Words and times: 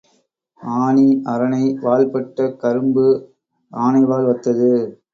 ஆனி 0.59 1.05
அரணை 1.25 1.61
வால் 1.83 2.09
பட்ட 2.09 2.49
கரும்பு, 2.63 3.07
ஆனை 3.71 4.03
வால் 4.03 4.29
ஒத்தது. 4.33 4.71